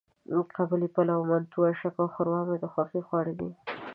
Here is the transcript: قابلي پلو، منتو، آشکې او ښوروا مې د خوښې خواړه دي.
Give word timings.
قابلي 0.55 0.87
پلو، 0.95 1.19
منتو، 1.29 1.59
آشکې 1.69 1.89
او 2.01 2.05
ښوروا 2.13 2.41
مې 2.47 2.55
د 2.59 2.65
خوښې 2.73 3.01
خواړه 3.07 3.33
دي. 3.39 3.49